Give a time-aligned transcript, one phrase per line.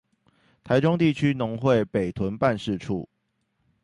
[0.63, 3.07] 臺中地區農會北屯辦事處